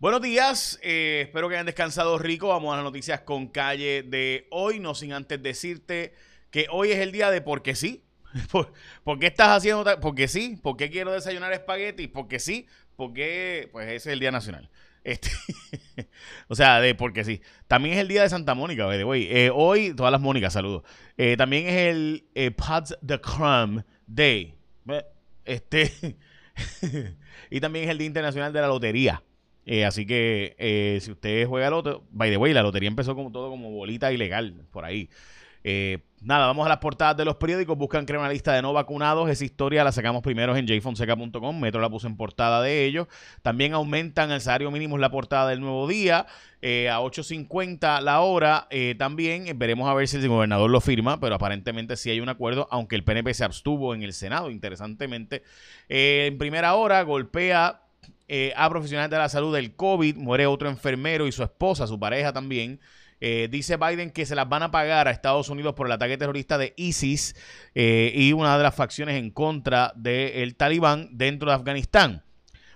Buenos 0.00 0.22
días, 0.22 0.78
eh, 0.82 1.24
espero 1.26 1.50
que 1.50 1.56
hayan 1.56 1.66
descansado 1.66 2.16
rico. 2.16 2.48
Vamos 2.48 2.72
a 2.72 2.76
las 2.76 2.84
noticias 2.84 3.20
con 3.20 3.48
calle 3.48 4.02
de 4.02 4.46
hoy, 4.50 4.80
no 4.80 4.94
sin 4.94 5.12
antes 5.12 5.42
decirte 5.42 6.14
que 6.50 6.68
hoy 6.70 6.90
es 6.90 7.00
el 7.00 7.12
día 7.12 7.30
de 7.30 7.42
porque 7.42 7.74
sí. 7.74 8.02
¿Por, 8.50 9.18
qué 9.18 9.26
estás 9.26 9.48
haciendo? 9.48 9.84
Porque 10.00 10.26
sí. 10.26 10.58
¿Por 10.62 10.78
qué 10.78 10.88
quiero 10.90 11.12
desayunar 11.12 11.52
espagueti? 11.52 12.08
Porque 12.08 12.38
sí. 12.38 12.66
Porque, 12.96 13.68
pues 13.72 13.88
ese 13.88 13.96
es 13.96 14.06
el 14.06 14.20
día 14.20 14.30
nacional. 14.30 14.70
Este, 15.02 15.30
o 16.48 16.54
sea, 16.54 16.80
de 16.80 16.94
porque 16.94 17.22
sí. 17.22 17.42
También 17.66 17.94
es 17.94 18.00
el 18.00 18.08
día 18.08 18.22
de 18.22 18.30
Santa 18.30 18.54
Mónica, 18.54 18.86
by 18.86 18.96
the 18.96 19.04
way. 19.04 19.28
Eh, 19.30 19.50
hoy, 19.52 19.94
todas 19.94 20.12
las 20.12 20.20
Mónicas, 20.22 20.54
saludos. 20.54 20.82
Eh, 21.18 21.36
también 21.36 21.66
es 21.66 21.76
el 21.76 22.24
eh, 22.34 22.54
the 23.06 23.20
Crumb 23.20 23.82
Day. 24.06 24.54
Este, 25.44 26.16
y 27.50 27.60
también 27.60 27.84
es 27.84 27.90
el 27.90 27.98
Día 27.98 28.06
Internacional 28.06 28.50
de 28.50 28.60
la 28.62 28.66
Lotería. 28.66 29.22
Eh, 29.72 29.84
así 29.84 30.04
que 30.04 30.56
eh, 30.58 30.98
si 31.00 31.12
usted 31.12 31.46
juega 31.46 31.70
loto, 31.70 32.02
by 32.10 32.28
the 32.28 32.36
way, 32.36 32.52
la 32.52 32.60
lotería 32.60 32.88
empezó 32.88 33.14
como 33.14 33.30
todo 33.30 33.50
como 33.50 33.70
bolita 33.70 34.12
ilegal 34.12 34.66
por 34.72 34.84
ahí. 34.84 35.08
Eh, 35.62 35.98
nada, 36.22 36.46
vamos 36.46 36.66
a 36.66 36.68
las 36.68 36.78
portadas 36.78 37.16
de 37.16 37.24
los 37.24 37.36
periódicos. 37.36 37.78
Buscan 37.78 38.04
crear 38.04 38.18
una 38.18 38.32
lista 38.32 38.52
de 38.52 38.62
no 38.62 38.72
vacunados. 38.72 39.30
Esa 39.30 39.44
historia 39.44 39.84
la 39.84 39.92
sacamos 39.92 40.22
primero 40.22 40.56
en 40.56 40.66
jfonseca.com. 40.66 41.60
Metro 41.60 41.80
la 41.80 41.88
puso 41.88 42.08
en 42.08 42.16
portada 42.16 42.60
de 42.62 42.84
ellos. 42.84 43.06
También 43.42 43.72
aumentan 43.72 44.32
el 44.32 44.40
salario 44.40 44.72
mínimo 44.72 44.96
en 44.96 45.02
la 45.02 45.10
portada 45.12 45.48
del 45.48 45.60
nuevo 45.60 45.86
día. 45.86 46.26
eh, 46.62 46.90
a 46.90 46.98
8.50 46.98 48.00
la 48.02 48.22
hora. 48.22 48.66
También 48.98 49.56
veremos 49.56 49.88
a 49.88 49.94
ver 49.94 50.08
si 50.08 50.16
el 50.16 50.26
gobernador 50.26 50.68
lo 50.68 50.80
firma, 50.80 51.20
pero 51.20 51.36
aparentemente 51.36 51.96
sí 51.96 52.10
hay 52.10 52.18
un 52.18 52.28
acuerdo, 52.28 52.66
aunque 52.72 52.96
el 52.96 53.04
PNP 53.04 53.34
se 53.34 53.44
abstuvo 53.44 53.94
en 53.94 54.02
el 54.02 54.14
Senado, 54.14 54.50
interesantemente. 54.50 55.44
En 55.88 56.38
primera 56.38 56.74
hora 56.74 57.02
golpea 57.02 57.82
eh, 58.32 58.52
a 58.54 58.70
profesionales 58.70 59.10
de 59.10 59.18
la 59.18 59.28
salud 59.28 59.52
del 59.52 59.74
COVID, 59.74 60.14
muere 60.14 60.46
otro 60.46 60.68
enfermero 60.68 61.26
y 61.26 61.32
su 61.32 61.42
esposa, 61.42 61.88
su 61.88 61.98
pareja 61.98 62.32
también. 62.32 62.78
Eh, 63.20 63.48
dice 63.50 63.76
Biden 63.76 64.12
que 64.12 64.24
se 64.24 64.36
las 64.36 64.48
van 64.48 64.62
a 64.62 64.70
pagar 64.70 65.08
a 65.08 65.10
Estados 65.10 65.48
Unidos 65.48 65.74
por 65.74 65.88
el 65.88 65.92
ataque 65.92 66.16
terrorista 66.16 66.56
de 66.56 66.72
ISIS 66.76 67.34
eh, 67.74 68.12
y 68.14 68.32
una 68.32 68.56
de 68.56 68.62
las 68.62 68.76
facciones 68.76 69.16
en 69.16 69.32
contra 69.32 69.92
del 69.96 70.54
talibán 70.54 71.08
dentro 71.10 71.50
de 71.50 71.56
Afganistán. 71.56 72.22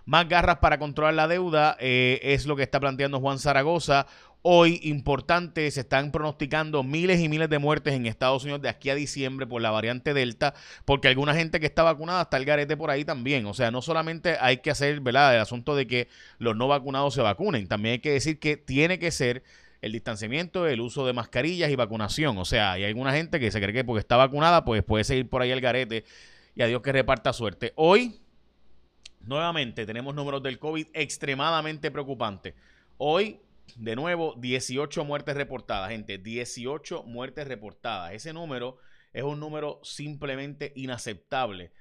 Más 0.05 0.28
garras 0.28 0.58
para 0.58 0.80
controlar 0.80 1.14
la 1.14 1.28
deuda 1.28 1.77
es 1.78 2.46
lo 2.46 2.56
que 2.56 2.64
está 2.64 2.80
planteando 2.80 3.20
Juan 3.20 3.39
Zaragoza. 3.39 4.08
Hoy, 4.46 4.78
importante, 4.82 5.70
se 5.70 5.80
están 5.80 6.12
pronosticando 6.12 6.82
miles 6.82 7.18
y 7.18 7.30
miles 7.30 7.48
de 7.48 7.58
muertes 7.58 7.94
en 7.94 8.04
Estados 8.04 8.42
Unidos 8.42 8.60
de 8.60 8.68
aquí 8.68 8.90
a 8.90 8.94
diciembre 8.94 9.46
por 9.46 9.62
la 9.62 9.70
variante 9.70 10.12
Delta, 10.12 10.52
porque 10.84 11.08
alguna 11.08 11.34
gente 11.34 11.60
que 11.60 11.66
está 11.66 11.82
vacunada 11.82 12.20
está 12.20 12.36
el 12.36 12.44
garete 12.44 12.76
por 12.76 12.90
ahí 12.90 13.06
también. 13.06 13.46
O 13.46 13.54
sea, 13.54 13.70
no 13.70 13.80
solamente 13.80 14.36
hay 14.38 14.58
que 14.58 14.70
hacer 14.70 15.00
¿verdad? 15.00 15.34
el 15.34 15.40
asunto 15.40 15.74
de 15.74 15.86
que 15.86 16.08
los 16.36 16.54
no 16.56 16.68
vacunados 16.68 17.14
se 17.14 17.22
vacunen, 17.22 17.68
también 17.68 17.94
hay 17.94 17.98
que 18.00 18.10
decir 18.10 18.38
que 18.38 18.58
tiene 18.58 18.98
que 18.98 19.12
ser 19.12 19.42
el 19.80 19.92
distanciamiento, 19.92 20.66
el 20.66 20.82
uso 20.82 21.06
de 21.06 21.14
mascarillas 21.14 21.70
y 21.70 21.76
vacunación. 21.76 22.36
O 22.36 22.44
sea, 22.44 22.72
hay 22.72 22.84
alguna 22.84 23.14
gente 23.14 23.40
que 23.40 23.50
se 23.50 23.62
cree 23.62 23.72
que 23.72 23.82
porque 23.82 24.00
está 24.00 24.18
vacunada, 24.18 24.62
pues 24.66 24.82
puede 24.82 25.04
seguir 25.04 25.26
por 25.26 25.40
ahí 25.40 25.52
el 25.52 25.62
garete 25.62 26.04
y 26.54 26.60
a 26.60 26.66
Dios 26.66 26.82
que 26.82 26.92
reparta 26.92 27.32
suerte. 27.32 27.72
Hoy, 27.76 28.20
nuevamente, 29.22 29.86
tenemos 29.86 30.14
números 30.14 30.42
del 30.42 30.58
COVID 30.58 30.88
extremadamente 30.92 31.90
preocupantes. 31.90 32.52
Hoy, 32.98 33.40
de 33.76 33.96
nuevo, 33.96 34.34
18 34.38 35.04
muertes 35.04 35.36
reportadas, 35.36 35.90
gente. 35.90 36.18
18 36.18 37.02
muertes 37.04 37.48
reportadas. 37.48 38.12
Ese 38.12 38.32
número 38.32 38.78
es 39.12 39.22
un 39.22 39.40
número 39.40 39.80
simplemente 39.82 40.72
inaceptable. 40.76 41.72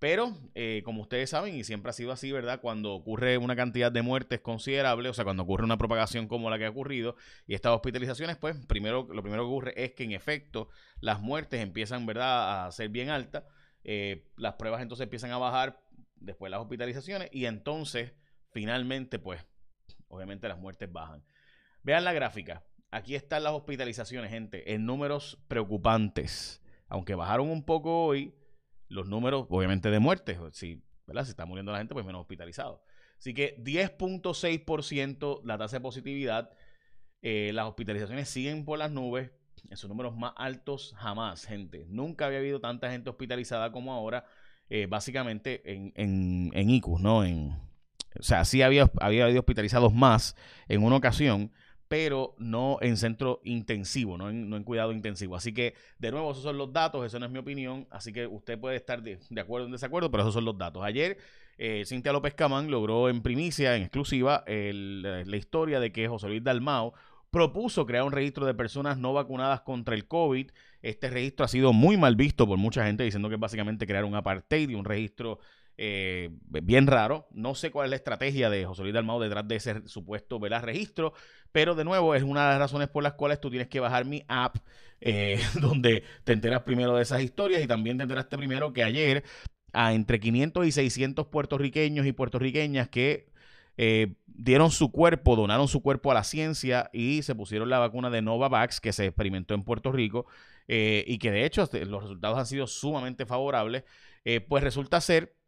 Pero, 0.00 0.34
eh, 0.54 0.80
como 0.82 1.02
ustedes 1.02 1.28
saben, 1.28 1.54
y 1.54 1.62
siempre 1.62 1.90
ha 1.90 1.92
sido 1.92 2.10
así, 2.10 2.32
¿verdad? 2.32 2.62
Cuando 2.62 2.94
ocurre 2.94 3.36
una 3.36 3.54
cantidad 3.54 3.92
de 3.92 4.00
muertes 4.00 4.40
considerable, 4.40 5.10
o 5.10 5.12
sea, 5.12 5.24
cuando 5.24 5.42
ocurre 5.42 5.64
una 5.64 5.76
propagación 5.76 6.26
como 6.26 6.48
la 6.48 6.56
que 6.58 6.64
ha 6.64 6.70
ocurrido, 6.70 7.16
y 7.46 7.54
estas 7.54 7.72
hospitalizaciones, 7.72 8.38
pues, 8.38 8.56
primero, 8.66 9.06
lo 9.12 9.22
primero 9.22 9.42
que 9.42 9.48
ocurre 9.48 9.84
es 9.84 9.92
que 9.92 10.04
en 10.04 10.12
efecto 10.12 10.70
las 11.00 11.20
muertes 11.20 11.60
empiezan, 11.60 12.06
¿verdad?, 12.06 12.66
a 12.66 12.72
ser 12.72 12.88
bien 12.88 13.10
altas. 13.10 13.44
Eh, 13.84 14.26
las 14.36 14.54
pruebas 14.54 14.80
entonces 14.80 15.04
empiezan 15.04 15.32
a 15.32 15.38
bajar, 15.38 15.82
después 16.16 16.50
las 16.50 16.62
hospitalizaciones, 16.62 17.28
y 17.30 17.44
entonces, 17.44 18.14
finalmente, 18.52 19.18
pues, 19.18 19.44
obviamente 20.08 20.48
las 20.48 20.58
muertes 20.58 20.90
bajan. 20.90 21.22
Vean 21.82 22.04
la 22.04 22.12
gráfica. 22.12 22.64
Aquí 22.90 23.14
están 23.14 23.44
las 23.44 23.52
hospitalizaciones, 23.52 24.30
gente, 24.30 24.74
en 24.74 24.84
números 24.84 25.38
preocupantes. 25.48 26.62
Aunque 26.88 27.14
bajaron 27.14 27.48
un 27.50 27.64
poco 27.64 28.04
hoy, 28.06 28.34
los 28.88 29.08
números, 29.08 29.46
obviamente, 29.48 29.90
de 29.90 30.00
muertes. 30.00 30.38
Si, 30.52 30.82
¿verdad? 31.06 31.24
si 31.24 31.30
está 31.30 31.46
muriendo 31.46 31.72
la 31.72 31.78
gente, 31.78 31.94
pues 31.94 32.04
menos 32.04 32.20
hospitalizados. 32.22 32.80
Así 33.18 33.32
que 33.34 33.56
10.6% 33.62 35.42
la 35.44 35.58
tasa 35.58 35.76
de 35.76 35.80
positividad. 35.80 36.50
Eh, 37.22 37.52
las 37.54 37.66
hospitalizaciones 37.66 38.28
siguen 38.28 38.64
por 38.64 38.78
las 38.78 38.90
nubes. 38.90 39.30
En 39.68 39.76
sus 39.76 39.88
números 39.90 40.16
más 40.16 40.32
altos 40.36 40.94
jamás, 40.96 41.44
gente. 41.44 41.86
Nunca 41.88 42.26
había 42.26 42.38
habido 42.38 42.60
tanta 42.60 42.90
gente 42.90 43.10
hospitalizada 43.10 43.70
como 43.72 43.92
ahora. 43.92 44.24
eh, 44.70 44.86
básicamente 44.86 45.62
en, 45.70 45.92
en, 45.96 46.50
en 46.54 46.70
ICUS, 46.70 47.00
¿no? 47.00 47.24
En, 47.24 47.50
o 48.18 48.22
sea, 48.22 48.44
sí 48.44 48.62
había, 48.62 48.90
había 49.00 49.24
habido 49.24 49.40
hospitalizados 49.40 49.92
más 49.92 50.36
en 50.68 50.82
una 50.84 50.96
ocasión, 50.96 51.52
pero 51.90 52.36
no 52.38 52.78
en 52.82 52.96
centro 52.96 53.40
intensivo, 53.42 54.16
no 54.16 54.30
en, 54.30 54.62
cuidado 54.62 54.92
intensivo. 54.92 55.34
Así 55.34 55.52
que, 55.52 55.74
de 55.98 56.12
nuevo, 56.12 56.30
esos 56.30 56.44
son 56.44 56.56
los 56.56 56.72
datos, 56.72 57.04
eso 57.04 57.18
no 57.18 57.26
es 57.26 57.32
mi 57.32 57.40
opinión, 57.40 57.88
así 57.90 58.12
que 58.12 58.28
usted 58.28 58.60
puede 58.60 58.76
estar 58.76 59.02
de, 59.02 59.18
acuerdo 59.40 59.64
o 59.64 59.66
en 59.66 59.72
desacuerdo, 59.72 60.08
pero 60.08 60.22
esos 60.22 60.34
son 60.34 60.44
los 60.44 60.56
datos. 60.56 60.84
Ayer, 60.84 61.18
eh, 61.58 61.82
Cintia 61.84 62.12
López 62.12 62.34
Camán 62.34 62.70
logró 62.70 63.08
en 63.08 63.22
primicia, 63.22 63.74
en 63.74 63.82
exclusiva, 63.82 64.44
el- 64.46 65.02
la, 65.02 65.24
la 65.24 65.36
historia 65.36 65.80
de 65.80 65.90
que 65.90 66.06
José 66.06 66.28
Luis 66.28 66.44
Dalmao 66.44 66.94
propuso 67.32 67.84
crear 67.86 68.04
un 68.04 68.12
registro 68.12 68.46
de 68.46 68.54
personas 68.54 68.96
no 68.96 69.12
vacunadas 69.12 69.62
contra 69.62 69.96
el 69.96 70.06
COVID. 70.06 70.48
Este 70.82 71.10
registro 71.10 71.44
ha 71.44 71.48
sido 71.48 71.72
muy 71.72 71.96
mal 71.96 72.14
visto 72.14 72.46
por 72.46 72.56
mucha 72.56 72.86
gente, 72.86 73.02
diciendo 73.02 73.28
que 73.28 73.34
es 73.34 73.40
básicamente 73.40 73.84
crear 73.84 74.04
un 74.04 74.14
apartheid 74.14 74.70
y 74.70 74.76
un 74.76 74.84
registro 74.84 75.40
eh, 75.82 76.28
bien 76.44 76.86
raro. 76.86 77.26
No 77.30 77.54
sé 77.54 77.70
cuál 77.70 77.86
es 77.86 77.90
la 77.90 77.96
estrategia 77.96 78.50
de 78.50 78.66
José 78.66 78.82
Luis 78.82 78.92
Dalmau 78.92 79.18
detrás 79.18 79.48
de 79.48 79.56
ese 79.56 79.88
supuesto 79.88 80.38
¿verdad? 80.38 80.62
registro, 80.62 81.14
pero 81.52 81.74
de 81.74 81.84
nuevo 81.84 82.14
es 82.14 82.22
una 82.22 82.44
de 82.44 82.50
las 82.50 82.58
razones 82.58 82.88
por 82.88 83.02
las 83.02 83.14
cuales 83.14 83.40
tú 83.40 83.48
tienes 83.48 83.68
que 83.68 83.80
bajar 83.80 84.04
mi 84.04 84.22
app, 84.28 84.56
eh, 85.00 85.40
donde 85.58 86.04
te 86.24 86.34
enteras 86.34 86.64
primero 86.64 86.96
de 86.96 87.02
esas 87.02 87.22
historias 87.22 87.62
y 87.62 87.66
también 87.66 87.96
te 87.96 88.02
enteraste 88.02 88.36
primero 88.36 88.74
que 88.74 88.84
ayer 88.84 89.24
a 89.72 89.94
entre 89.94 90.20
500 90.20 90.66
y 90.66 90.72
600 90.72 91.28
puertorriqueños 91.28 92.04
y 92.04 92.12
puertorriqueñas 92.12 92.90
que 92.90 93.30
eh, 93.78 94.16
dieron 94.26 94.70
su 94.70 94.92
cuerpo, 94.92 95.34
donaron 95.34 95.66
su 95.66 95.80
cuerpo 95.80 96.10
a 96.10 96.14
la 96.14 96.24
ciencia 96.24 96.90
y 96.92 97.22
se 97.22 97.34
pusieron 97.34 97.70
la 97.70 97.78
vacuna 97.78 98.10
de 98.10 98.20
Novavax 98.20 98.82
que 98.82 98.92
se 98.92 99.06
experimentó 99.06 99.54
en 99.54 99.62
Puerto 99.62 99.92
Rico 99.92 100.26
y 100.68 101.18
que 101.18 101.32
de 101.32 101.46
hecho 101.46 101.64
este, 101.64 101.84
los 101.84 102.02
resultados 102.02 102.38
han 102.38 102.46
sido 102.46 102.68
sumamente 102.68 103.26
favorables, 103.26 103.82
pues 104.48 104.62
resulta 104.62 105.00
ser 105.00 105.39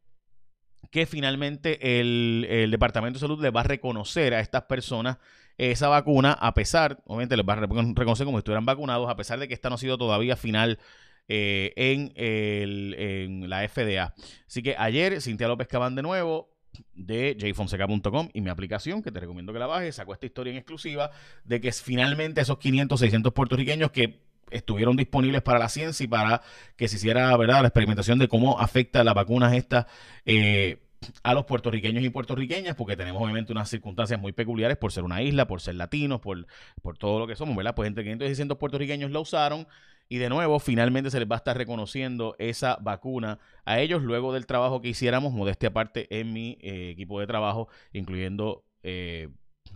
que 0.93 1.07
finalmente 1.07 1.99
el, 2.01 2.47
el 2.49 2.71
Departamento 2.71 3.17
de 3.19 3.21
Salud 3.21 3.43
le 3.43 3.51
va 3.51 3.63
a 3.63 3.65
reconocer 3.65 4.35
a 4.35 4.41
estas 4.41 4.63
personas 4.65 5.17
esa 5.59 5.89
vacuna, 5.89 6.33
a 6.33 6.55
pesar, 6.55 7.03
obviamente 7.07 7.37
les 7.37 7.45
va 7.47 7.55
a 7.55 7.61
recon- 7.63 7.97
reconocer 7.97 8.25
como 8.27 8.37
si 8.39 8.41
estuvieran 8.41 8.65
vacunados, 8.67 9.09
a 9.11 9.17
pesar 9.17 9.39
de 9.41 9.49
que 9.49 9.55
esta 9.55 9.69
no 9.69 9.75
ha 9.75 9.79
sido 9.79 9.99
todavía 9.99 10.37
final 10.37 10.79
eh, 11.29 11.73
en, 11.77 12.13
el- 12.15 12.95
en 12.99 13.51
la 13.51 13.67
FDA. 13.69 14.15
Así 14.47 14.63
que 14.63 14.77
ayer, 14.79 15.21
Cintia 15.23 15.49
López 15.49 15.67
Cabán 15.69 15.95
de 15.95 16.03
nuevo, 16.03 16.51
de 16.95 17.37
jfonseca.com 17.55 18.29
y 18.33 18.41
mi 18.41 18.51
aplicación, 18.51 19.03
que 19.03 19.11
te 19.13 19.21
recomiendo 19.21 19.53
que 19.53 19.59
la 19.59 19.67
bajes, 19.67 19.95
sacó 19.97 20.13
esta 20.15 20.27
historia 20.27 20.51
en 20.53 20.57
exclusiva 20.59 21.11
de 21.45 21.61
que 21.61 21.71
finalmente 21.73 22.41
esos 22.41 22.59
500, 22.59 22.99
600 23.01 23.33
puertorriqueños 23.33 23.91
que 23.93 24.21
estuvieron 24.53 24.97
disponibles 24.97 25.43
para 25.43 25.59
la 25.59 25.69
ciencia 25.69 26.05
y 26.05 26.07
para 26.07 26.43
que 26.77 26.89
se 26.89 26.97
hiciera 26.97 27.37
verdad 27.37 27.61
la 27.61 27.69
experimentación 27.69 28.19
de 28.19 28.29
cómo 28.29 28.61
afecta 28.61 29.05
las 29.05 29.15
vacunas 29.15 29.55
estas 29.55 29.87
eh, 30.27 30.79
a 31.23 31.35
los 31.35 31.45
puertorriqueños 31.45 32.05
y 32.05 32.11
puertorriqueñas, 32.11 32.77
porque 32.77 32.97
tenemos 32.97 33.23
obviamente 33.23 33.53
unas 33.53 33.69
circunstancias 33.69 34.21
muy 34.21 34.33
peculiares 34.33 34.77
por 34.77 34.93
ser 34.93 35.05
una 35.05 35.23
isla, 35.23 35.47
por 35.47 35.61
ser 35.61 35.75
latinos, 35.75 36.21
por, 36.21 36.47
por 36.81 36.99
todo 36.99 37.19
lo 37.19 37.27
que 37.27 37.37
somos, 37.37 37.57
¿verdad? 37.57 37.75
Pues 37.75 37.89
entre 37.89 38.05
500 38.05 38.27
y 38.27 38.29
600 38.31 38.59
puertorriqueños 38.59 39.11
la 39.11 39.21
usaron 39.21 39.67
y 40.09 40.19
de 40.19 40.29
nuevo 40.29 40.59
finalmente 40.59 41.11
se 41.11 41.19
les 41.19 41.31
va 41.31 41.37
a 41.37 41.39
estar 41.39 41.57
reconociendo 41.57 42.37
esa 42.39 42.77
vacuna 42.81 43.39
a 43.65 43.81
ellos 43.81 44.03
luego 44.03 44.33
del 44.33 44.47
trabajo 44.47 44.81
que 44.81 44.89
hiciéramos, 44.89 45.33
modestia 45.33 45.71
aparte, 45.71 46.07
en 46.21 46.33
mi 46.33 46.59
eh, 46.61 46.91
equipo 46.91 47.21
de 47.21 47.27
trabajo, 47.27 47.69
incluyendo... 47.93 48.65
Eh, 48.83 49.29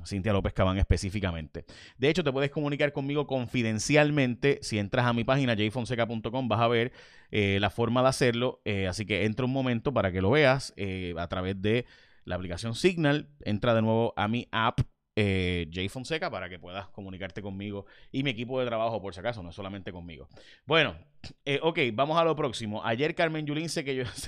Cintia 0.07 0.33
López 0.33 0.53
Cabán 0.53 0.79
específicamente. 0.79 1.65
De 1.99 2.09
hecho, 2.09 2.25
te 2.25 2.33
puedes 2.33 2.51
comunicar 2.51 2.93
conmigo 2.93 3.27
confidencialmente. 3.27 4.59
Si 4.63 4.79
entras 4.79 5.07
a 5.07 5.13
mi 5.13 5.25
página 5.25 5.55
jfonseca.com 5.55 6.49
vas 6.49 6.61
a 6.61 6.69
ver 6.69 6.93
eh, 7.31 7.59
la 7.61 7.71
forma 7.71 8.03
de 8.03 8.09
hacerlo. 8.09 8.61
Eh, 8.65 8.87
así 8.87 9.05
que 9.07 9.25
entra 9.25 9.45
un 9.45 9.53
momento 9.53 9.93
para 9.93 10.13
que 10.13 10.21
lo 10.21 10.31
veas 10.31 10.73
eh, 10.77 11.15
a 11.19 11.29
través 11.29 11.61
de 11.61 11.87
la 12.25 12.37
aplicación 12.37 12.75
Signal. 12.75 13.29
Entra 13.45 13.75
de 13.75 13.83
nuevo 13.83 14.15
a 14.17 14.29
mi 14.29 14.49
app 14.51 14.81
eh, 15.17 15.67
Jay 15.73 15.89
Fonseca 15.89 16.31
para 16.31 16.51
que 16.51 16.59
puedas 16.59 16.89
comunicarte 16.89 17.41
conmigo 17.41 17.87
y 18.13 18.23
mi 18.23 18.31
equipo 18.31 18.61
de 18.61 18.67
trabajo, 18.67 19.01
por 19.01 19.15
si 19.15 19.21
acaso, 19.21 19.43
no 19.43 19.51
solamente 19.51 19.91
conmigo. 19.91 20.29
Bueno, 20.67 20.95
eh, 21.47 21.59
ok, 21.63 21.79
vamos 21.95 22.19
a 22.19 22.25
lo 22.25 22.37
próximo. 22.37 22.85
Ayer 22.85 23.15
Carmen 23.15 23.47
Yulín 23.47 23.69
se, 23.71 23.83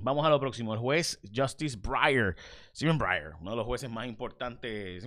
Vamos 0.02 0.26
a 0.26 0.30
lo 0.30 0.40
próximo. 0.40 0.74
El 0.74 0.80
juez 0.80 1.20
Justice 1.34 1.78
Breyer, 1.80 2.34
Stephen 2.74 2.98
Breyer, 2.98 3.34
uno 3.40 3.52
de 3.52 3.56
los 3.56 3.66
jueces 3.66 3.88
más 3.88 4.06
importantes, 4.06 5.04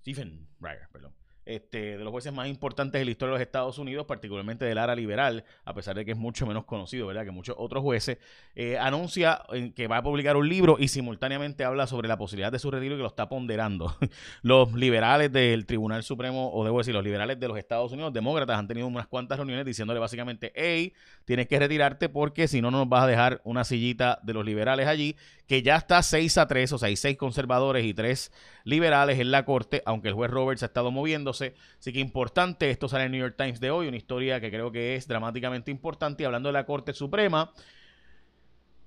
Stephen 0.00 0.48
Breyer, 0.58 0.88
perdón, 0.92 1.14
este, 1.44 1.98
de 1.98 2.04
los 2.04 2.10
jueces 2.10 2.32
más 2.32 2.48
importantes 2.48 3.00
de 3.00 3.04
la 3.04 3.10
historia 3.10 3.32
de 3.32 3.38
los 3.38 3.46
Estados 3.46 3.78
Unidos, 3.78 4.06
particularmente 4.06 4.64
del 4.64 4.78
área 4.78 4.94
liberal, 4.94 5.44
a 5.64 5.74
pesar 5.74 5.96
de 5.96 6.04
que 6.04 6.12
es 6.12 6.16
mucho 6.16 6.46
menos 6.46 6.64
conocido, 6.64 7.06
¿verdad? 7.06 7.24
Que 7.24 7.30
muchos 7.30 7.56
otros 7.58 7.82
jueces, 7.82 8.18
eh, 8.54 8.78
anuncia 8.78 9.42
que 9.74 9.88
va 9.88 9.98
a 9.98 10.02
publicar 10.02 10.36
un 10.36 10.48
libro 10.48 10.76
y 10.78 10.88
simultáneamente 10.88 11.64
habla 11.64 11.86
sobre 11.86 12.08
la 12.08 12.16
posibilidad 12.16 12.52
de 12.52 12.58
su 12.58 12.70
retiro 12.70 12.94
y 12.94 12.98
que 12.98 13.02
lo 13.02 13.08
está 13.08 13.28
ponderando. 13.28 13.96
los 14.42 14.72
liberales 14.74 15.32
del 15.32 15.66
Tribunal 15.66 16.02
Supremo, 16.02 16.52
o 16.52 16.64
debo 16.64 16.78
decir, 16.78 16.94
los 16.94 17.04
liberales 17.04 17.38
de 17.38 17.48
los 17.48 17.58
Estados 17.58 17.92
Unidos, 17.92 18.12
demócratas, 18.12 18.58
han 18.58 18.68
tenido 18.68 18.86
unas 18.86 19.06
cuantas 19.06 19.38
reuniones 19.38 19.64
diciéndole 19.64 20.00
básicamente, 20.00 20.52
hey, 20.54 20.92
tienes 21.24 21.48
que 21.48 21.58
retirarte 21.58 22.08
porque 22.08 22.48
si 22.48 22.60
no, 22.60 22.70
no 22.70 22.78
nos 22.78 22.88
vas 22.88 23.04
a 23.04 23.06
dejar 23.06 23.40
una 23.44 23.64
sillita 23.64 24.18
de 24.22 24.34
los 24.34 24.44
liberales 24.44 24.86
allí, 24.86 25.16
que 25.46 25.62
ya 25.62 25.76
está 25.76 26.02
6 26.02 26.38
a 26.38 26.46
3, 26.46 26.72
o 26.72 26.78
sea, 26.78 26.88
hay 26.88 26.96
6 26.96 27.16
conservadores 27.16 27.84
y 27.84 27.92
3 27.92 28.30
liberales 28.64 29.18
en 29.18 29.30
la 29.30 29.44
corte, 29.44 29.82
aunque 29.84 30.08
el 30.08 30.14
juez 30.14 30.30
Roberts 30.30 30.62
ha 30.62 30.66
estado 30.66 30.90
moviéndose. 31.30 31.54
Así 31.78 31.92
que 31.92 32.00
importante, 32.00 32.70
esto 32.70 32.88
sale 32.88 33.04
en 33.04 33.06
el 33.06 33.12
New 33.12 33.20
York 33.20 33.36
Times 33.36 33.60
de 33.60 33.70
hoy, 33.70 33.88
una 33.88 33.96
historia 33.96 34.40
que 34.40 34.50
creo 34.50 34.70
que 34.70 34.96
es 34.96 35.06
dramáticamente 35.06 35.70
importante. 35.70 36.22
Y 36.22 36.26
hablando 36.26 36.48
de 36.48 36.52
la 36.54 36.66
Corte 36.66 36.92
Suprema, 36.92 37.52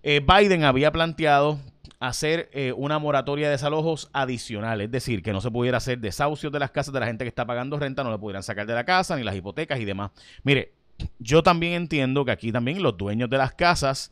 eh, 0.03 0.21
Biden 0.21 0.63
había 0.63 0.91
planteado 0.91 1.59
hacer 1.99 2.49
eh, 2.51 2.73
una 2.75 2.99
moratoria 2.99 3.47
de 3.47 3.51
desalojos 3.51 4.09
adicional, 4.11 4.81
es 4.81 4.91
decir, 4.91 5.23
que 5.23 5.31
no 5.31 5.39
se 5.39 5.49
pudiera 5.49 5.77
hacer 5.77 5.99
desahucios 5.99 6.51
de 6.51 6.59
las 6.59 6.71
casas 6.71 6.93
de 6.93 6.99
la 6.99 7.05
gente 7.05 7.23
que 7.23 7.29
está 7.29 7.45
pagando 7.45 7.79
renta, 7.79 8.03
no 8.03 8.11
le 8.11 8.17
pudieran 8.17 8.43
sacar 8.43 8.65
de 8.65 8.73
la 8.73 8.83
casa, 8.83 9.15
ni 9.15 9.23
las 9.23 9.35
hipotecas 9.35 9.79
y 9.79 9.85
demás. 9.85 10.11
Mire, 10.43 10.73
yo 11.19 11.43
también 11.43 11.73
entiendo 11.73 12.25
que 12.25 12.31
aquí 12.31 12.51
también 12.51 12.83
los 12.83 12.97
dueños 12.97 13.29
de 13.29 13.37
las 13.37 13.53
casas 13.53 14.11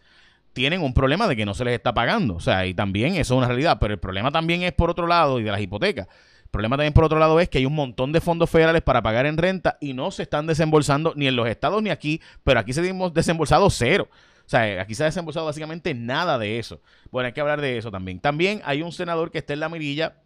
tienen 0.54 0.82
un 0.82 0.94
problema 0.94 1.28
de 1.28 1.36
que 1.36 1.46
no 1.46 1.54
se 1.54 1.66
les 1.66 1.76
está 1.76 1.94
pagando. 1.94 2.36
O 2.36 2.40
sea, 2.40 2.66
y 2.66 2.74
también 2.74 3.14
eso 3.16 3.34
es 3.34 3.38
una 3.38 3.48
realidad. 3.48 3.78
Pero 3.80 3.94
el 3.94 4.00
problema 4.00 4.32
también 4.32 4.64
es 4.64 4.74
por 4.74 4.90
otro 4.90 5.08
lado, 5.08 5.40
y 5.40 5.44
de 5.44 5.52
las 5.52 5.62
hipotecas. 5.62 6.08
El 6.52 6.60
problema 6.60 6.76
también 6.76 6.92
por 6.92 7.06
otro 7.06 7.18
lado 7.18 7.40
es 7.40 7.48
que 7.48 7.60
hay 7.60 7.66
un 7.66 7.76
montón 7.76 8.12
de 8.12 8.20
fondos 8.20 8.50
federales 8.50 8.82
para 8.82 9.02
pagar 9.02 9.26
en 9.26 9.38
renta 9.38 9.78
y 9.80 9.94
no 9.94 10.12
se 10.12 10.24
están 10.24 10.48
desembolsando 10.48 11.14
ni 11.16 11.28
en 11.28 11.38
los 11.38 11.48
estados 11.48 11.82
ni 11.82 11.90
aquí, 11.90 12.20
pero 12.44 12.60
aquí 12.60 12.74
se 12.74 12.86
hemos 12.86 13.14
desembolsado 13.14 13.70
cero. 13.70 14.10
O 14.46 14.50
sea, 14.50 14.82
aquí 14.82 14.94
se 14.94 15.04
ha 15.04 15.06
desembolsado 15.06 15.46
básicamente 15.46 15.94
nada 15.94 16.38
de 16.38 16.60
eso. 16.60 16.82
Bueno, 17.10 17.28
hay 17.28 17.34
que 17.34 17.40
hablar 17.40 17.62
de 17.62 17.78
eso 17.78 17.90
también. 17.90 18.20
También 18.20 18.62
hay 18.66 18.82
un 18.82 18.92
senador 18.92 19.32
que 19.32 19.38
está 19.38 19.54
en 19.54 19.62
la 19.62 19.70
mirilla 19.70 20.18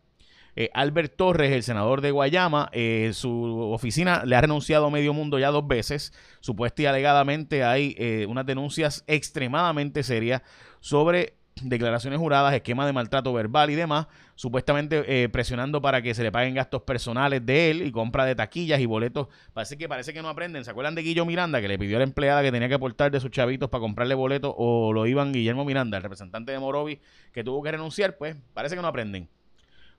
eh, 0.55 0.69
Albert 0.73 1.17
Torres, 1.17 1.51
el 1.51 1.63
senador 1.63 1.99
de 1.99 2.11
Guayama, 2.11 2.69
eh, 2.71 3.11
su 3.13 3.59
oficina 3.71 4.23
le 4.25 4.37
ha 4.37 4.41
renunciado 4.41 4.85
a 4.85 4.89
medio 4.89 5.13
mundo 5.13 5.37
ya 5.37 5.51
dos 5.51 5.67
veces. 5.67 6.13
Supuesta 6.39 6.81
y 6.81 6.85
alegadamente 6.85 7.63
hay 7.63 7.95
eh, 7.97 8.25
unas 8.27 8.45
denuncias 8.45 9.03
extremadamente 9.07 10.01
serias 10.01 10.41
sobre 10.79 11.35
declaraciones 11.61 12.19
juradas, 12.19 12.53
esquema 12.53 12.85
de 12.85 12.93
maltrato 12.93 13.31
verbal 13.31 13.69
y 13.69 13.75
demás, 13.75 14.07
supuestamente 14.35 15.29
presionando 15.29 15.81
para 15.81 16.01
que 16.01 16.13
se 16.13 16.21
le 16.21 16.31
paguen 16.31 16.53
gastos 16.55 16.81
personales 16.81 17.45
de 17.45 17.71
él 17.71 17.81
y 17.81 17.91
compra 17.91 18.25
de 18.25 18.35
taquillas 18.35 18.79
y 18.81 18.85
boletos. 18.85 19.27
Parece 19.53 19.77
que 19.77 19.87
parece 19.87 20.13
que 20.13 20.21
no 20.21 20.27
aprenden. 20.27 20.65
¿Se 20.65 20.71
acuerdan 20.71 20.95
de 20.95 21.01
Guillo 21.01 21.25
Miranda 21.25 21.61
que 21.61 21.69
le 21.69 21.79
pidió 21.79 21.95
a 21.95 21.99
la 21.99 22.03
empleada 22.03 22.43
que 22.43 22.51
tenía 22.51 22.67
que 22.67 22.73
aportar 22.73 23.09
de 23.09 23.21
sus 23.21 23.31
chavitos 23.31 23.69
para 23.69 23.79
comprarle 23.79 24.15
boletos 24.15 24.53
o 24.57 24.91
lo 24.91 25.07
iban 25.07 25.31
Guillermo 25.31 25.63
Miranda, 25.63 25.97
el 25.97 26.03
representante 26.03 26.51
de 26.51 26.59
Morovi, 26.59 26.99
que 27.31 27.43
tuvo 27.43 27.63
que 27.63 27.71
renunciar? 27.71 28.17
Pues 28.17 28.35
parece 28.53 28.75
que 28.75 28.81
no 28.81 28.87
aprenden. 28.89 29.29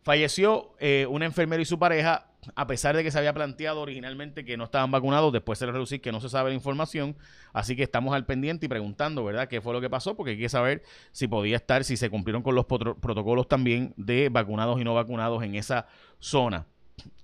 Falleció 0.02 0.76
eh, 0.79 1.06
un 1.09 1.23
enfermero 1.23 1.62
y 1.62 1.64
su 1.64 1.79
pareja, 1.79 2.26
a 2.54 2.66
pesar 2.66 2.96
de 2.96 3.02
que 3.02 3.10
se 3.10 3.19
había 3.19 3.32
planteado 3.32 3.81
originalmente 3.81 4.44
que 4.44 4.56
no 4.56 4.64
estaban 4.64 4.90
vacunados, 4.90 5.32
después 5.32 5.58
se 5.58 5.66
les 5.66 5.75
reducir 5.75 6.00
que 6.00 6.12
no 6.12 6.20
se 6.20 6.28
sabe 6.28 6.50
la 6.50 6.54
información, 6.54 7.16
así 7.52 7.76
que 7.76 7.82
estamos 7.82 8.14
al 8.14 8.26
pendiente 8.26 8.66
y 8.66 8.69
preguntando, 8.69 9.25
¿verdad?, 9.25 9.48
qué 9.48 9.60
fue 9.60 9.72
lo 9.72 9.81
que 9.81 9.90
pasó, 9.90 10.16
porque 10.16 10.32
hay 10.32 10.38
que 10.38 10.48
saber 10.48 10.82
si 11.12 11.26
podía 11.28 11.56
estar, 11.56 11.84
si 11.84 11.96
se 11.96 12.10
cumplieron 12.10 12.43
con 12.43 12.54
los 12.54 12.66
protocolos 12.66 13.48
también 13.48 13.94
de 13.96 14.28
vacunados 14.28 14.80
y 14.80 14.85
no 14.85 14.94
vacunados 14.94 15.42
en 15.42 15.54
esa 15.54 15.87
zona. 16.18 16.66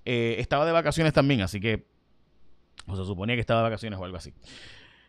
Eh, 0.05 0.35
estaba 0.39 0.65
de 0.65 0.71
vacaciones 0.71 1.13
también, 1.13 1.41
así 1.41 1.59
que, 1.59 1.85
o 2.87 2.95
se 2.95 3.05
suponía 3.05 3.35
que 3.35 3.41
estaba 3.41 3.61
de 3.61 3.69
vacaciones 3.69 3.99
o 3.99 4.05
algo 4.05 4.17
así. 4.17 4.33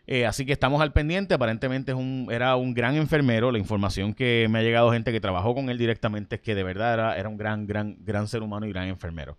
Eh, 0.06 0.26
así 0.26 0.44
que 0.44 0.52
estamos 0.52 0.82
al 0.82 0.92
pendiente. 0.92 1.34
Aparentemente 1.34 1.92
es 1.92 1.98
un, 1.98 2.28
era 2.30 2.56
un 2.56 2.74
gran 2.74 2.96
enfermero. 2.96 3.50
La 3.50 3.58
información 3.58 4.14
que 4.14 4.46
me 4.50 4.58
ha 4.58 4.62
llegado 4.62 4.92
gente 4.92 5.12
que 5.12 5.20
trabajó 5.20 5.54
con 5.54 5.70
él 5.70 5.78
directamente 5.78 6.36
es 6.36 6.40
que 6.42 6.54
de 6.54 6.62
verdad 6.62 6.94
era, 6.94 7.18
era 7.18 7.28
un 7.28 7.36
gran, 7.36 7.66
gran, 7.66 7.96
gran 8.00 8.28
ser 8.28 8.42
humano 8.42 8.66
y 8.66 8.70
gran 8.70 8.88
enfermero. 8.88 9.38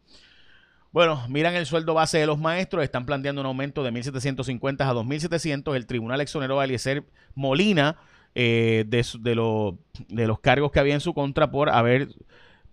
Bueno, 0.95 1.21
miran 1.27 1.55
el 1.55 1.65
sueldo 1.65 1.93
base 1.93 2.19
de 2.19 2.25
los 2.25 2.39
maestros. 2.39 2.81
Están 2.81 3.05
planteando 3.05 3.41
un 3.41 3.47
aumento 3.47 3.83
de 3.83 3.91
1.750 3.91 4.79
a 4.79 4.93
2.700. 4.93 5.75
El 5.75 5.87
tribunal 5.87 6.21
exoneró 6.21 6.61
a 6.61 6.63
Eliezer 6.63 7.03
Molina 7.33 7.97
eh, 8.33 8.85
de, 8.87 9.35
los 9.35 10.39
cargos 10.39 10.71
que 10.71 10.79
había 10.79 10.93
en 10.93 11.01
su 11.01 11.13
contra 11.13 11.51
por 11.51 11.69
haber 11.69 12.15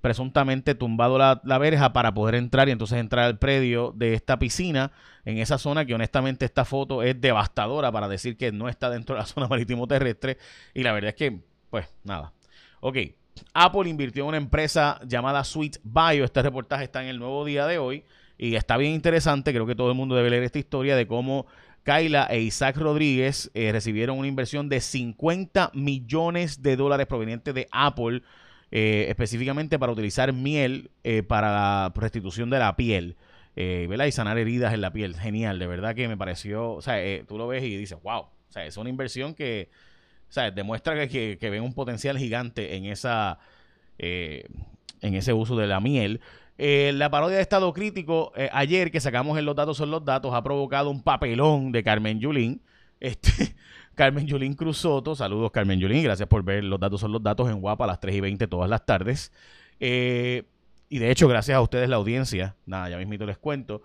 presuntamente 0.01 0.77
tumbado 0.77 1.19
la, 1.19 1.59
verja 1.59 1.93
para 1.93 2.15
poder 2.15 2.37
entrar 2.37 2.69
y 2.69 2.71
entonces 2.71 2.99
entrar 2.99 3.25
al 3.25 3.41
predio 3.41 3.93
de 3.97 4.15
esta 4.15 4.39
piscina 4.39 4.93
en 5.25 5.39
esa 5.39 5.59
zona 5.59 5.85
que 5.85 5.93
honestamente 5.93 6.45
esta 6.45 6.65
foto 6.65 7.03
es 7.03 7.21
devastadora 7.21 7.91
para 7.91 8.07
decir 8.07 8.37
que 8.37 8.53
no 8.53 8.69
está 8.69 8.89
dentro 8.89 9.17
de 9.17 9.23
la 9.23 9.27
zona 9.27 9.49
marítimo 9.49 9.89
terrestre 9.89 10.39
y 10.75 10.85
la 10.85 10.93
verdad 10.93 11.09
es 11.09 11.17
que 11.17 11.41
pues 11.71 11.93
nada. 12.05 12.33
Ok, 12.83 12.99
Apple 13.55 13.89
invirtió 13.89 14.25
en 14.25 14.29
una 14.29 14.37
empresa 14.37 15.01
llamada 15.07 15.45
Sweet 15.45 15.79
Bio, 15.85 16.25
este 16.25 16.43
reportaje 16.43 16.85
está 16.85 17.03
en 17.03 17.09
el 17.09 17.19
nuevo 17.19 17.45
día 17.45 17.67
de 17.67 17.79
hoy 17.79 18.05
y 18.39 18.55
está 18.55 18.77
bien 18.77 18.93
interesante, 18.93 19.53
creo 19.53 19.67
que 19.67 19.75
todo 19.75 19.91
el 19.91 19.97
mundo 19.97 20.15
debe 20.15 20.31
leer 20.31 20.43
esta 20.43 20.59
historia 20.59 20.97
de 20.97 21.07
cómo 21.07 21.47
Kyla 21.85 22.27
e 22.31 22.41
Isaac 22.41 22.77
Rodríguez 22.77 23.51
eh, 23.55 23.73
recibieron 23.73 24.19
una 24.19 24.29
inversión 24.29 24.69
de 24.69 24.81
50 24.81 25.71
millones 25.75 26.63
de 26.63 26.77
dólares 26.77 27.07
provenientes 27.07 27.55
de 27.55 27.69
Apple 27.73 28.23
eh, 28.75 29.05
específicamente 29.11 29.79
para 29.79 29.93
utilizar 29.93 30.33
miel 30.33 30.91
eh, 31.05 31.23
para 31.23 31.53
la 31.53 31.93
restitución 31.95 32.49
de 32.49 32.59
la 32.59 32.75
piel. 32.75 33.17
Eh, 33.55 33.87
Y 33.87 34.13
sanar 34.13 34.39
heridas 34.39 34.73
en 34.73 34.81
la 34.81 34.95
piel. 34.95 35.15
Genial, 35.15 35.59
de 35.59 35.67
verdad 35.67 35.95
que 35.95 36.09
me 36.09 36.17
pareció, 36.17 36.73
o 36.73 36.81
sea, 36.81 36.97
tú 37.27 37.37
lo 37.37 37.47
ves 37.47 37.63
y 37.63 37.77
dices, 37.77 37.99
wow, 38.03 38.21
o 38.21 38.31
sea, 38.49 38.65
es 38.65 38.79
una 38.79 38.89
inversión 38.89 39.35
que, 39.35 39.69
sea, 40.33 40.51
demuestra 40.51 41.09
que, 41.09 41.37
que, 41.39 41.51
ven 41.51 41.63
un 41.63 41.75
potencial 41.75 42.17
gigante 42.19 42.75
en 42.75 42.87
esa, 42.87 43.39
en 43.99 45.15
ese 45.15 45.35
uso 45.35 45.57
de 45.57 45.67
la 45.67 45.79
miel. 45.81 46.21
la 46.57 47.11
parodia 47.11 47.37
de 47.37 47.43
Estado 47.43 47.73
Crítico, 47.73 48.33
ayer 48.53 48.91
que 48.91 49.01
sacamos 49.01 49.39
en 49.39 49.45
Los 49.45 49.55
Datos 49.57 49.77
son 49.77 49.91
los 49.91 50.05
Datos, 50.05 50.33
ha 50.35 50.43
provocado 50.43 50.91
un 50.91 51.03
papelón 51.03 51.71
de 51.71 51.83
Carmen 51.83 52.19
Yulín. 52.19 52.63
Este, 53.03 53.57
Carmen 53.97 54.29
Yulín 54.29 54.55
Cruzoto, 54.55 55.17
saludos 55.17 55.51
Carmen 55.51 55.81
Yulín, 55.81 56.05
gracias 56.05 56.29
por 56.29 56.45
ver 56.45 56.63
Los 56.63 56.79
Datos 56.79 57.01
son 57.01 57.11
los 57.11 57.21
Datos 57.21 57.51
en 57.51 57.61
Guapa 57.61 57.83
a 57.83 57.89
las 57.89 57.99
3 57.99 58.15
y 58.15 58.21
20 58.21 58.47
todas 58.47 58.71
las 58.71 58.87
tardes. 58.87 59.33
y 59.81 60.99
de 60.99 61.11
hecho, 61.11 61.27
gracias 61.27 61.57
a 61.57 61.61
ustedes 61.61 61.89
la 61.89 61.97
audiencia, 61.97 62.55
nada, 62.65 62.89
ya 62.91 62.97
mismito 62.99 63.27
les 63.27 63.39
cuento, 63.39 63.83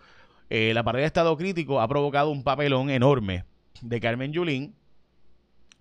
la 0.50 0.84
parodia 0.84 1.02
de 1.02 1.08
Estado 1.08 1.36
Crítico 1.36 1.82
ha 1.82 1.88
provocado 1.88 2.30
un 2.30 2.44
papelón 2.44 2.92
enorme 2.92 3.44
de 3.82 4.00
Carmen 4.00 4.32
Yulín 4.32 4.77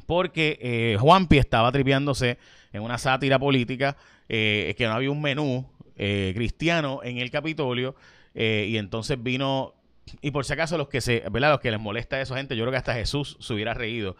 porque 0.06 0.58
eh, 0.62 0.96
Juanpi 0.98 1.38
estaba 1.38 1.70
tripeándose 1.72 2.38
en 2.72 2.82
una 2.82 2.98
sátira 2.98 3.38
política 3.38 3.96
eh, 4.28 4.74
que 4.76 4.86
no 4.86 4.92
había 4.92 5.10
un 5.10 5.22
menú 5.22 5.66
eh, 5.96 6.32
cristiano 6.34 7.00
en 7.02 7.18
el 7.18 7.30
Capitolio 7.30 7.94
eh, 8.34 8.66
y 8.68 8.76
entonces 8.76 9.22
vino 9.22 9.74
y 10.20 10.30
por 10.30 10.44
si 10.44 10.52
acaso 10.52 10.78
los 10.78 10.88
que 10.88 11.00
se, 11.00 11.24
¿verdad? 11.32 11.50
Los 11.50 11.60
que 11.60 11.70
les 11.70 11.80
molesta 11.80 12.14
a 12.14 12.20
esa 12.20 12.36
gente, 12.36 12.54
yo 12.54 12.62
creo 12.62 12.70
que 12.70 12.78
hasta 12.78 12.94
Jesús 12.94 13.36
se 13.40 13.52
hubiera 13.52 13.74
reído. 13.74 14.16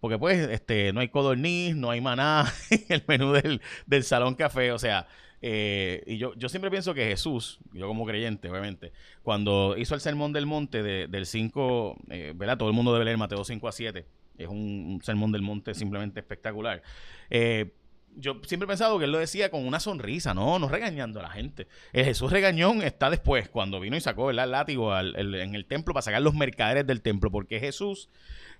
porque 0.00 0.18
pues, 0.18 0.48
este, 0.48 0.94
no 0.94 1.00
hay 1.00 1.08
codorniz, 1.08 1.76
no 1.76 1.90
hay 1.90 2.00
maná 2.00 2.50
en 2.70 2.84
el 2.88 3.04
menú 3.06 3.32
del, 3.32 3.60
del 3.84 4.04
salón 4.04 4.36
café. 4.36 4.72
O 4.72 4.78
sea, 4.78 5.06
y 5.42 6.16
yo, 6.16 6.32
yo 6.34 6.48
siempre 6.48 6.70
pienso 6.70 6.94
que 6.94 7.04
Jesús, 7.04 7.58
yo 7.74 7.88
como 7.88 8.06
creyente, 8.06 8.48
obviamente, 8.48 8.92
cuando 9.22 9.76
hizo 9.76 9.94
el 9.94 10.00
sermón 10.00 10.32
del 10.32 10.46
monte 10.46 10.82
del 10.82 11.26
5, 11.26 11.96
¿verdad? 12.36 12.56
Todo 12.56 12.70
el 12.70 12.74
mundo 12.74 12.94
debe 12.94 13.04
leer 13.04 13.18
Mateo 13.18 13.44
5 13.44 13.68
a 13.68 13.72
7 13.72 14.06
es 14.42 14.48
un, 14.48 15.00
sermón 15.02 15.32
del 15.32 15.42
monte 15.42 15.74
simplemente 15.74 16.20
espectacular. 16.20 16.82
Eh, 17.28 17.72
yo 18.16 18.40
siempre 18.44 18.64
he 18.64 18.68
pensado 18.68 18.98
que 18.98 19.04
él 19.04 19.12
lo 19.12 19.18
decía 19.18 19.50
con 19.50 19.64
una 19.66 19.80
sonrisa, 19.80 20.34
no, 20.34 20.58
no 20.58 20.68
regañando 20.68 21.20
a 21.20 21.24
la 21.24 21.30
gente. 21.30 21.68
El 21.92 22.04
Jesús 22.04 22.30
regañón 22.30 22.82
está 22.82 23.08
después, 23.10 23.48
cuando 23.48 23.80
vino 23.80 23.96
y 23.96 24.00
sacó 24.00 24.30
el 24.30 24.36
látigo 24.36 24.96
en 24.98 25.54
el 25.54 25.66
templo 25.66 25.94
para 25.94 26.02
sacar 26.02 26.22
los 26.22 26.34
mercaderes 26.34 26.86
del 26.86 27.02
templo, 27.02 27.30
porque 27.30 27.60
Jesús 27.60 28.08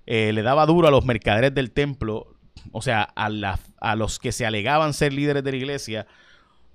eh, 0.07 0.33
le 0.33 0.43
daba 0.43 0.67
duro 0.67 0.89
a 0.89 0.91
los 0.91 1.05
mercaderes 1.05 1.55
del 1.55 1.73
templo, 1.73 2.35
o 2.73 2.83
sea, 2.83 3.09
a, 3.17 3.59
a 3.81 3.97
los 3.97 4.19
que 4.19 4.33
se 4.33 4.47
alegaban 4.47 4.95
ser 4.95 5.13
líderes 5.13 5.43
de 5.43 5.51
la 5.51 5.57
iglesia, 5.57 6.07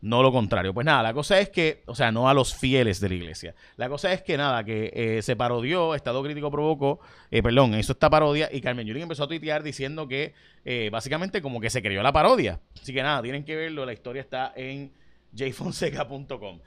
no 0.06 0.22
lo 0.22 0.32
contrario. 0.32 0.72
Pues 0.72 0.86
nada, 0.86 1.02
la 1.02 1.16
cosa 1.16 1.40
es 1.40 1.50
que, 1.50 1.82
o 1.88 1.96
sea, 1.96 2.12
no 2.12 2.30
a 2.30 2.34
los 2.36 2.54
fieles 2.54 3.00
de 3.00 3.10
la 3.10 3.16
iglesia. 3.16 3.56
La 3.76 3.90
cosa 3.90 4.14
es 4.14 4.22
que 4.22 4.38
nada, 4.38 4.64
que 4.64 4.92
eh, 4.94 5.24
se 5.24 5.36
parodió, 5.36 5.96
Estado 5.96 6.22
Crítico 6.24 6.52
provocó, 6.52 7.00
eh, 7.32 7.42
perdón, 7.42 7.74
eso 7.74 7.94
está 7.94 8.08
parodia, 8.08 8.48
y 8.52 8.62
Carmen 8.62 8.86
Yulín 8.86 9.04
empezó 9.04 9.24
a 9.24 9.28
tuitear 9.28 9.64
diciendo 9.64 10.08
que 10.08 10.36
eh, 10.64 10.90
básicamente 10.92 11.42
como 11.42 11.60
que 11.60 11.72
se 11.72 11.82
creyó 11.82 12.04
la 12.04 12.14
parodia. 12.14 12.60
Así 12.80 12.94
que 12.94 13.02
nada, 13.02 13.24
tienen 13.24 13.44
que 13.44 13.56
verlo, 13.56 13.84
la 13.84 13.94
historia 13.94 14.22
está 14.22 14.54
en 14.56 14.94
jfonseca.com. 15.36 16.60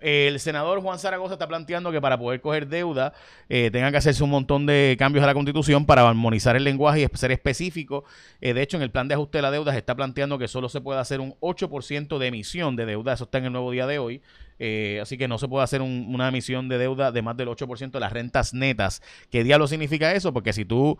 El 0.00 0.38
senador 0.40 0.80
Juan 0.80 0.98
Zaragoza 0.98 1.34
está 1.34 1.48
planteando 1.48 1.92
que 1.92 2.00
para 2.00 2.18
poder 2.18 2.40
coger 2.40 2.68
deuda 2.68 3.12
eh, 3.48 3.70
tengan 3.70 3.92
que 3.92 3.98
hacerse 3.98 4.22
un 4.22 4.30
montón 4.30 4.66
de 4.66 4.96
cambios 4.98 5.22
a 5.22 5.26
la 5.26 5.34
constitución 5.34 5.86
para 5.86 6.08
armonizar 6.08 6.56
el 6.56 6.64
lenguaje 6.64 7.02
y 7.02 7.16
ser 7.16 7.32
específico. 7.32 8.04
Eh, 8.40 8.54
de 8.54 8.62
hecho, 8.62 8.76
en 8.76 8.82
el 8.82 8.90
plan 8.90 9.08
de 9.08 9.14
ajuste 9.14 9.38
de 9.38 9.42
la 9.42 9.50
deuda 9.50 9.72
se 9.72 9.78
está 9.78 9.94
planteando 9.94 10.38
que 10.38 10.48
solo 10.48 10.68
se 10.68 10.80
puede 10.80 11.00
hacer 11.00 11.20
un 11.20 11.34
8% 11.40 12.18
de 12.18 12.26
emisión 12.26 12.76
de 12.76 12.86
deuda. 12.86 13.12
Eso 13.12 13.24
está 13.24 13.38
en 13.38 13.46
el 13.46 13.52
nuevo 13.52 13.70
día 13.70 13.86
de 13.86 13.98
hoy. 13.98 14.22
Eh, 14.58 14.98
así 15.02 15.18
que 15.18 15.28
no 15.28 15.38
se 15.38 15.48
puede 15.48 15.64
hacer 15.64 15.82
una 15.82 16.28
emisión 16.28 16.68
de 16.68 16.78
deuda 16.78 17.12
de 17.12 17.22
más 17.22 17.36
del 17.36 17.48
8% 17.48 17.90
de 17.90 18.00
las 18.00 18.12
rentas 18.12 18.54
netas. 18.54 19.02
¿Qué 19.30 19.44
diablo 19.44 19.66
significa 19.66 20.12
eso? 20.14 20.32
Porque 20.32 20.52
si 20.52 20.64
tú 20.64 20.98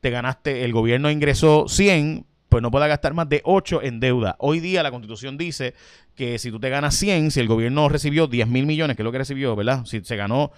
te 0.00 0.10
ganaste, 0.10 0.64
el 0.64 0.72
gobierno 0.72 1.10
ingresó 1.10 1.66
100, 1.68 2.26
pues 2.48 2.62
no 2.62 2.70
pueda 2.70 2.86
gastar 2.86 3.14
más 3.14 3.28
de 3.28 3.40
8 3.44 3.82
en 3.82 4.00
deuda. 4.00 4.36
Hoy 4.38 4.60
día 4.60 4.82
la 4.82 4.90
constitución 4.90 5.36
dice 5.36 5.74
que 6.14 6.38
si 6.38 6.50
tú 6.50 6.58
te 6.58 6.70
ganas 6.70 6.94
100, 6.96 7.30
si 7.30 7.40
el 7.40 7.48
gobierno 7.48 7.88
recibió 7.88 8.26
10 8.26 8.48
mil 8.48 8.66
millones, 8.66 8.96
que 8.96 9.02
es 9.02 9.04
lo 9.04 9.12
que 9.12 9.18
recibió, 9.18 9.54
¿verdad? 9.54 9.84
Si 9.84 10.00
se 10.02 10.16
ganó 10.16 10.52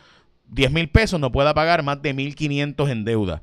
10 0.49 0.73
mil 0.73 0.88
pesos, 0.88 1.20
no 1.20 1.32
pueda 1.32 1.54
pagar 1.54 1.82
más 1.82 2.00
de 2.02 2.14
1.500 2.14 2.90
en 2.90 3.04
deuda. 3.04 3.42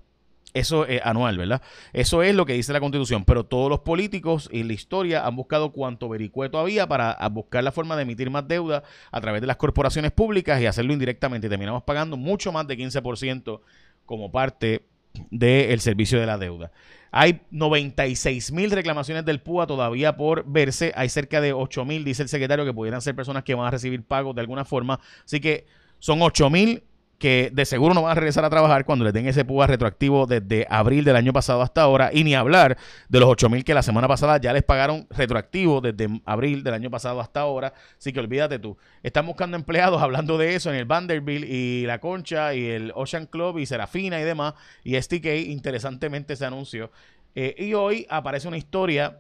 Eso 0.54 0.88
es 0.88 1.02
anual, 1.04 1.38
¿verdad? 1.38 1.62
Eso 1.94 2.24
es 2.24 2.34
lo 2.34 2.46
que 2.46 2.54
dice 2.54 2.74
la 2.74 2.80
constitución. 2.80 3.26
Pero 3.26 3.46
todos 3.46 3.70
los 3.70 3.82
políticos 3.82 4.50
y 4.52 4.64
la 4.64 4.74
historia 4.74 5.26
han 5.26 5.36
buscado 5.36 5.72
cuanto 5.72 6.10
vericueto 6.10 6.58
había 6.58 6.88
para 6.88 7.16
buscar 7.30 7.64
la 7.64 7.72
forma 7.72 7.96
de 7.96 8.04
emitir 8.04 8.32
más 8.32 8.48
deuda 8.48 8.82
a 9.12 9.22
través 9.22 9.42
de 9.42 9.48
las 9.48 9.58
corporaciones 9.58 10.12
públicas 10.12 10.60
y 10.60 10.66
hacerlo 10.66 10.94
indirectamente. 10.94 11.48
Y 11.48 11.50
terminamos 11.50 11.84
pagando 11.84 12.18
mucho 12.18 12.52
más 12.52 12.66
de 12.66 12.78
15% 12.78 13.60
como 14.06 14.32
parte 14.32 14.86
del 15.32 15.80
servicio 15.80 16.20
de 16.20 16.26
la 16.26 16.38
deuda. 16.38 16.72
Hay 17.12 17.42
96 17.52 18.52
mil 18.52 18.72
reclamaciones 18.72 19.26
del 19.26 19.42
PUA 19.42 19.68
todavía 19.68 20.18
por 20.18 20.46
verse. 20.46 20.92
Hay 20.96 21.10
cerca 21.10 21.42
de 21.42 21.54
8 21.54 21.86
mil, 21.86 22.04
dice 22.04 22.24
el 22.24 22.30
secretario, 22.30 22.66
que 22.66 22.74
pudieran 22.74 23.02
ser 23.02 23.16
personas 23.16 23.44
que 23.44 23.56
van 23.56 23.68
a 23.68 23.72
recibir 23.72 24.04
pagos 24.04 24.36
de 24.36 24.42
alguna 24.42 24.66
forma. 24.66 25.00
Así 25.26 25.40
que 25.40 25.66
son 26.00 26.22
8 26.22 26.50
mil 26.50 26.84
que 27.18 27.50
de 27.52 27.66
seguro 27.66 27.94
no 27.94 28.04
van 28.04 28.12
a 28.12 28.16
regresar 28.16 28.46
a 28.46 28.50
trabajar 28.50 28.86
cuando 28.86 29.04
le 29.04 29.12
den 29.12 29.28
ese 29.28 29.44
PUA 29.44 29.68
retroactivo 29.68 30.28
desde 30.28 30.68
abril 30.70 31.04
del 31.04 31.16
año 31.16 31.34
pasado 31.34 31.62
hasta 31.62 31.82
ahora. 31.82 32.12
Y 32.14 32.24
ni 32.24 32.36
hablar 32.36 32.78
de 33.10 33.20
los 33.20 33.30
8 33.30 33.50
mil 33.50 33.64
que 33.64 33.74
la 33.74 33.82
semana 33.82 34.08
pasada 34.08 34.38
ya 34.38 34.54
les 34.54 34.64
pagaron 34.64 35.08
retroactivo 35.10 35.82
desde 35.82 36.22
abril 36.26 36.64
del 36.64 36.74
año 36.76 36.92
pasado 36.92 37.20
hasta 37.20 37.42
ahora. 37.42 37.74
Así 37.98 38.14
que 38.14 38.20
olvídate 38.20 38.60
tú. 38.60 38.78
Están 39.02 39.26
buscando 39.26 39.58
empleados 39.58 40.02
hablando 40.02 40.38
de 40.38 40.56
eso 40.56 40.70
en 40.70 40.76
el 40.76 40.86
Vanderbilt 40.86 41.46
y 41.50 41.86
La 41.86 42.00
Concha 42.00 42.54
y 42.54 42.66
el 42.66 42.92
Ocean 42.94 43.26
Club 43.26 43.58
y 43.58 43.66
Serafina 43.66 44.20
y 44.22 44.24
demás. 44.24 44.54
Y 44.84 45.02
STK, 45.02 45.26
interesantemente, 45.48 46.36
se 46.36 46.46
anunció. 46.46 46.92
Eh, 47.34 47.56
y 47.58 47.74
hoy 47.74 48.06
aparece 48.10 48.48
una 48.48 48.58
historia 48.58 49.20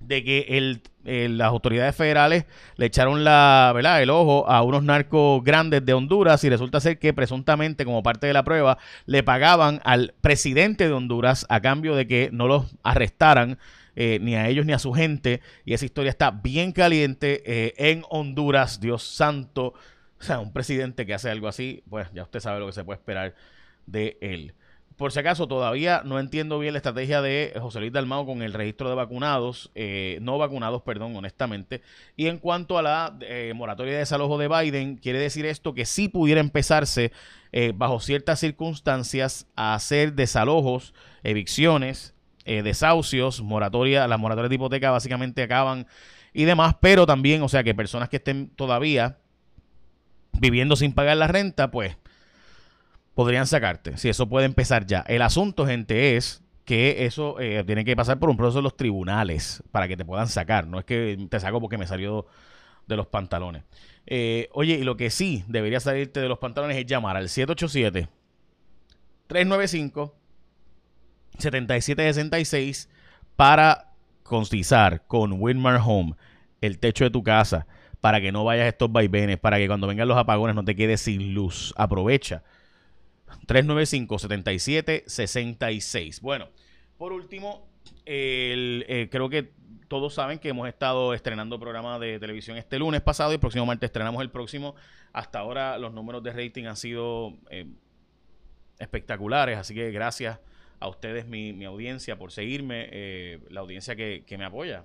de 0.00 0.22
que 0.22 0.46
el, 0.50 0.82
las 1.38 1.48
autoridades 1.48 1.94
federales 1.94 2.44
le 2.76 2.86
echaron 2.86 3.24
la, 3.24 3.72
el 4.00 4.10
ojo 4.10 4.48
a 4.48 4.62
unos 4.62 4.82
narcos 4.82 5.42
grandes 5.42 5.84
de 5.84 5.94
Honduras 5.94 6.44
y 6.44 6.50
resulta 6.50 6.80
ser 6.80 6.98
que 6.98 7.12
presuntamente 7.12 7.84
como 7.84 8.02
parte 8.02 8.26
de 8.26 8.32
la 8.32 8.44
prueba 8.44 8.78
le 9.06 9.22
pagaban 9.22 9.80
al 9.84 10.14
presidente 10.20 10.86
de 10.86 10.92
Honduras 10.92 11.46
a 11.48 11.60
cambio 11.60 11.94
de 11.94 12.06
que 12.06 12.30
no 12.32 12.46
los 12.46 12.76
arrestaran 12.82 13.58
eh, 13.94 14.18
ni 14.20 14.34
a 14.34 14.48
ellos 14.48 14.66
ni 14.66 14.74
a 14.74 14.78
su 14.78 14.92
gente. 14.92 15.40
Y 15.64 15.72
esa 15.72 15.86
historia 15.86 16.10
está 16.10 16.30
bien 16.30 16.72
caliente 16.72 17.42
eh, 17.46 17.74
en 17.78 18.04
Honduras, 18.10 18.80
Dios 18.80 19.02
santo, 19.02 19.74
o 20.18 20.22
sea, 20.22 20.38
un 20.38 20.52
presidente 20.52 21.06
que 21.06 21.14
hace 21.14 21.30
algo 21.30 21.48
así, 21.48 21.82
pues 21.88 22.08
ya 22.12 22.22
usted 22.22 22.40
sabe 22.40 22.60
lo 22.60 22.66
que 22.66 22.72
se 22.72 22.84
puede 22.84 22.98
esperar 22.98 23.34
de 23.86 24.18
él. 24.20 24.54
Por 24.96 25.12
si 25.12 25.18
acaso, 25.18 25.46
todavía 25.46 26.00
no 26.06 26.18
entiendo 26.18 26.58
bien 26.58 26.72
la 26.72 26.78
estrategia 26.78 27.20
de 27.20 27.52
José 27.60 27.80
Luis 27.80 27.92
Dalmao 27.92 28.24
con 28.24 28.40
el 28.40 28.54
registro 28.54 28.88
de 28.88 28.94
vacunados, 28.94 29.70
eh, 29.74 30.18
no 30.22 30.38
vacunados, 30.38 30.82
perdón, 30.82 31.14
honestamente. 31.14 31.82
Y 32.16 32.28
en 32.28 32.38
cuanto 32.38 32.78
a 32.78 32.82
la 32.82 33.18
eh, 33.20 33.52
moratoria 33.54 33.92
de 33.92 33.98
desalojo 33.98 34.38
de 34.38 34.48
Biden, 34.48 34.96
quiere 34.96 35.18
decir 35.18 35.44
esto 35.44 35.74
que 35.74 35.84
sí 35.84 36.08
pudiera 36.08 36.40
empezarse 36.40 37.12
eh, 37.52 37.72
bajo 37.74 38.00
ciertas 38.00 38.40
circunstancias 38.40 39.46
a 39.54 39.74
hacer 39.74 40.14
desalojos, 40.14 40.94
evicciones, 41.22 42.14
desahucios, 42.46 43.42
moratoria, 43.42 44.06
las 44.06 44.20
moratorias 44.20 44.50
de 44.50 44.54
hipoteca 44.54 44.92
básicamente 44.92 45.42
acaban 45.42 45.88
y 46.32 46.44
demás, 46.44 46.76
pero 46.80 47.04
también, 47.04 47.42
o 47.42 47.48
sea, 47.48 47.64
que 47.64 47.74
personas 47.74 48.08
que 48.08 48.18
estén 48.18 48.50
todavía 48.50 49.18
viviendo 50.38 50.76
sin 50.76 50.92
pagar 50.92 51.16
la 51.16 51.26
renta, 51.26 51.72
pues 51.72 51.96
podrían 53.16 53.46
sacarte. 53.46 53.96
Si 53.96 54.10
eso 54.10 54.28
puede 54.28 54.44
empezar 54.44 54.84
ya. 54.84 55.00
El 55.08 55.22
asunto, 55.22 55.66
gente, 55.66 56.16
es 56.18 56.44
que 56.66 57.06
eso 57.06 57.40
eh, 57.40 57.64
tiene 57.64 57.82
que 57.82 57.96
pasar 57.96 58.18
por 58.18 58.28
un 58.28 58.36
proceso 58.36 58.58
de 58.58 58.64
los 58.64 58.76
tribunales 58.76 59.62
para 59.72 59.88
que 59.88 59.96
te 59.96 60.04
puedan 60.04 60.28
sacar. 60.28 60.66
No 60.66 60.78
es 60.78 60.84
que 60.84 61.26
te 61.30 61.40
saco 61.40 61.58
porque 61.58 61.78
me 61.78 61.86
salió 61.86 62.26
de 62.86 62.94
los 62.94 63.06
pantalones. 63.06 63.64
Eh, 64.06 64.50
oye, 64.52 64.74
y 64.74 64.84
lo 64.84 64.98
que 64.98 65.08
sí 65.08 65.44
debería 65.48 65.80
salirte 65.80 66.20
de 66.20 66.28
los 66.28 66.38
pantalones 66.38 66.76
es 66.76 66.84
llamar 66.84 67.16
al 67.16 67.30
787 67.30 68.10
395 69.28 70.14
7766 71.38 72.90
para 73.34 73.92
constizar 74.24 75.06
con 75.06 75.40
Winmar 75.40 75.80
Home 75.82 76.16
el 76.60 76.78
techo 76.78 77.04
de 77.04 77.10
tu 77.10 77.22
casa 77.22 77.66
para 78.02 78.20
que 78.20 78.30
no 78.30 78.44
vayas 78.44 78.66
a 78.66 78.68
estos 78.68 78.92
vaivenes, 78.92 79.38
para 79.38 79.56
que 79.56 79.68
cuando 79.68 79.86
vengan 79.86 80.06
los 80.06 80.18
apagones 80.18 80.54
no 80.54 80.64
te 80.64 80.76
quedes 80.76 81.00
sin 81.00 81.32
luz. 81.32 81.72
Aprovecha 81.78 82.42
395-7766. 83.46 86.20
Bueno, 86.20 86.48
por 86.98 87.12
último, 87.12 87.66
eh, 88.04 89.08
creo 89.10 89.28
que 89.28 89.50
todos 89.88 90.14
saben 90.14 90.38
que 90.38 90.48
hemos 90.48 90.68
estado 90.68 91.14
estrenando 91.14 91.60
programa 91.60 91.98
de 91.98 92.18
televisión 92.18 92.56
este 92.56 92.78
lunes 92.78 93.00
pasado 93.00 93.32
y 93.32 93.34
el 93.34 93.40
próximo 93.40 93.66
martes 93.66 93.88
estrenamos 93.88 94.22
el 94.22 94.30
próximo. 94.30 94.74
Hasta 95.12 95.38
ahora 95.38 95.78
los 95.78 95.92
números 95.92 96.22
de 96.22 96.32
rating 96.32 96.64
han 96.64 96.76
sido 96.76 97.34
eh, 97.50 97.66
espectaculares, 98.78 99.58
así 99.58 99.74
que 99.74 99.90
gracias 99.90 100.38
a 100.78 100.88
ustedes, 100.88 101.26
mi, 101.26 101.64
audiencia, 101.64 102.18
por 102.18 102.32
seguirme, 102.32 102.88
eh, 102.92 103.40
la 103.48 103.60
audiencia 103.60 103.96
que 103.96 104.36
me 104.36 104.44
apoya. 104.44 104.84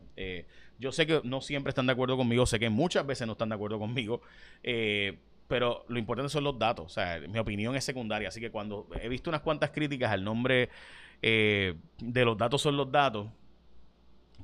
yo 0.80 0.94
sé 0.94 1.06
que 1.06 1.20
no 1.26 1.42
siempre 1.42 1.70
están 1.70 1.86
de 1.86 1.94
acuerdo 1.94 2.16
conmigo, 2.16 2.46
sé 2.46 2.60
que 2.60 2.70
muchas 2.70 3.06
veces 3.06 3.28
no 3.28 3.34
están 3.34 3.50
de 3.50 3.56
acuerdo 3.56 3.78
conmigo, 3.78 4.22
pero 5.52 5.84
lo 5.90 6.00
importante 6.00 6.30
son 6.30 6.46
los 6.46 6.58
datos. 6.58 6.86
O 6.86 6.88
sea, 6.90 7.20
mi 7.28 7.38
opinión 7.38 7.76
es 7.76 7.84
secundaria. 7.84 8.30
Así 8.30 8.40
que 8.40 8.52
cuando 8.52 8.88
he 9.02 9.10
visto 9.10 9.30
unas 9.30 9.42
cuantas 9.42 9.72
críticas 9.72 10.10
al 10.10 10.24
nombre 10.24 10.70
eh, 11.22 11.76
de 11.98 12.24
los 12.24 12.38
datos 12.38 12.62
son 12.62 12.78
los 12.78 12.90
datos, 12.90 13.28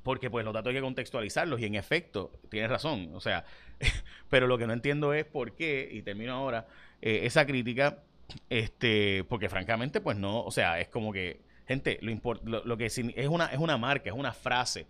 porque 0.04 0.30
pues 0.30 0.44
los 0.44 0.54
datos 0.54 0.68
hay 0.72 0.76
que 0.76 0.82
contextualizarlos 0.82 1.62
y 1.62 1.66
en 1.66 1.76
efecto, 1.76 2.34
tienes 2.50 2.70
razón, 2.70 3.12
o 3.14 3.22
sea, 3.22 3.46
pero 4.30 4.48
lo 4.48 4.58
que 4.58 4.68
no 4.68 4.74
entiendo 4.74 5.14
es 5.14 5.24
por 5.24 5.56
qué, 5.56 5.88
y 5.90 6.02
termino 6.02 6.34
ahora, 6.34 6.68
eh, 7.02 7.22
esa 7.24 7.46
crítica, 7.46 8.04
este, 8.50 9.24
porque 9.30 9.48
francamente 9.48 10.02
pues 10.02 10.18
no, 10.18 10.44
o 10.44 10.52
sea, 10.52 10.78
es 10.82 10.90
como 10.90 11.14
que, 11.14 11.40
gente, 11.70 12.00
lo, 12.02 12.66
lo, 12.66 12.78
que 12.78 12.88
es 12.88 12.98
una, 13.30 13.46
es 13.46 13.60
una 13.60 13.78
marca, 13.78 14.10
es 14.10 14.16
una 14.16 14.34
frase. 14.34 14.88